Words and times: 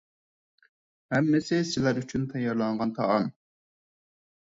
ھەممىسى 1.15 1.59
سىلەر 1.71 1.99
ئۈچۈن 2.03 2.23
تەييارلانغان 2.31 2.95
تائام. 3.01 3.29